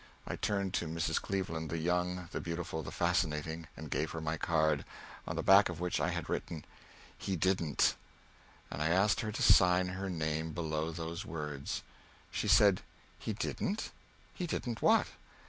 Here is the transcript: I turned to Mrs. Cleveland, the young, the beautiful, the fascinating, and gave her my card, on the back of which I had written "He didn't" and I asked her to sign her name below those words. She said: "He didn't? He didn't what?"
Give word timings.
I 0.25 0.35
turned 0.35 0.73
to 0.73 0.87
Mrs. 0.87 1.21
Cleveland, 1.21 1.69
the 1.69 1.77
young, 1.77 2.27
the 2.31 2.41
beautiful, 2.41 2.81
the 2.81 2.89
fascinating, 2.89 3.67
and 3.77 3.91
gave 3.91 4.09
her 4.13 4.19
my 4.19 4.35
card, 4.35 4.83
on 5.27 5.35
the 5.35 5.43
back 5.43 5.69
of 5.69 5.79
which 5.79 5.99
I 5.99 6.09
had 6.09 6.27
written 6.27 6.65
"He 7.19 7.35
didn't" 7.35 7.93
and 8.71 8.81
I 8.81 8.87
asked 8.89 9.19
her 9.21 9.31
to 9.31 9.43
sign 9.43 9.89
her 9.89 10.09
name 10.09 10.53
below 10.53 10.89
those 10.89 11.23
words. 11.23 11.83
She 12.31 12.47
said: 12.47 12.81
"He 13.19 13.33
didn't? 13.33 13.91
He 14.33 14.47
didn't 14.47 14.81
what?" 14.81 15.05